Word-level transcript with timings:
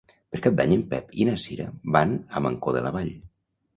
Per 0.35 0.39
Cap 0.45 0.55
d'Any 0.61 0.71
en 0.77 0.85
Pep 0.93 1.13
i 1.25 1.29
na 1.29 1.35
Cira 1.45 1.67
van 1.97 2.17
a 2.39 2.43
Mancor 2.47 2.77
de 2.79 2.83
la 2.87 2.95
Vall. 2.97 3.13